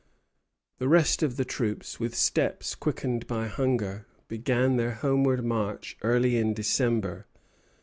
The 0.79 0.87
rest 0.87 1.21
of 1.21 1.37
the 1.37 1.45
troops, 1.45 1.99
with 1.99 2.15
steps 2.15 2.73
quickened 2.73 3.27
by 3.27 3.45
hunger, 3.45 4.07
began 4.27 4.77
their 4.77 4.93
homeward 4.95 5.45
march 5.45 5.95
early 6.01 6.37
in 6.37 6.55
December. 6.55 7.27